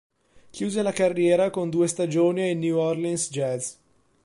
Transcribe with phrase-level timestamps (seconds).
[0.49, 3.75] Chiuse la carriera con due stagioni ai New Orleans Jazz.